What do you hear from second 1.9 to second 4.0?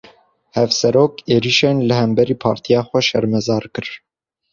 hemberî partiya xwe şermezar kir